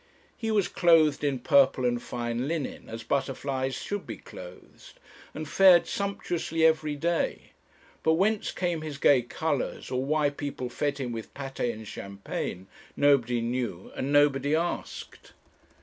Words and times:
He 0.35 0.49
was 0.49 0.67
clothed 0.67 1.23
in 1.23 1.37
purple 1.37 1.85
and 1.85 2.01
fine 2.01 2.47
linen, 2.47 2.89
as 2.89 3.03
butterflies 3.03 3.75
should 3.75 4.07
be 4.07 4.17
clothed, 4.17 4.93
and 5.35 5.47
fared 5.47 5.85
sumptuously 5.85 6.65
everyday; 6.65 7.51
but 8.01 8.13
whence 8.13 8.49
came 8.51 8.81
his 8.81 8.97
gay 8.97 9.21
colours, 9.21 9.91
or 9.91 10.03
why 10.03 10.31
people 10.31 10.69
fed 10.69 10.97
him 10.97 11.11
with 11.11 11.31
pate 11.35 11.59
and 11.71 11.87
champagne, 11.87 12.65
nobody 12.97 13.41
knew 13.41 13.91
and 13.95 14.11
nobody 14.11 14.55
asked. 14.55 15.33